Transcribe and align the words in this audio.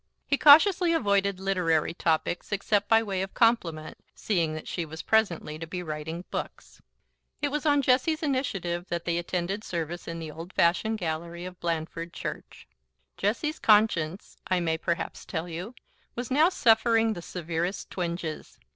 He 0.25 0.35
cautiously 0.35 0.93
avoided 0.93 1.39
literary 1.39 1.93
topics, 1.93 2.51
except 2.51 2.89
by 2.89 3.03
way 3.03 3.21
of 3.21 3.35
compliment, 3.35 3.99
seeing 4.15 4.55
that 4.55 4.67
she 4.67 4.83
was 4.83 5.03
presently 5.03 5.59
to 5.59 5.67
be 5.67 5.83
writing 5.83 6.25
books. 6.31 6.81
It 7.39 7.49
was 7.49 7.67
on 7.67 7.83
Jessie's 7.83 8.23
initiative 8.23 8.87
that 8.87 9.05
they 9.05 9.19
attended 9.19 9.63
service 9.63 10.07
in 10.07 10.17
the 10.17 10.31
old 10.31 10.53
fashioned 10.53 10.97
gallery 10.97 11.45
of 11.45 11.59
Blandford 11.59 12.13
church. 12.13 12.67
Jessie's 13.15 13.59
conscience, 13.59 14.37
I 14.47 14.59
may 14.59 14.79
perhaps 14.79 15.23
tell 15.23 15.47
you, 15.47 15.75
was 16.15 16.31
now 16.31 16.49
suffering 16.49 17.13
the 17.13 17.21
severest 17.21 17.91
twinges. 17.91 18.57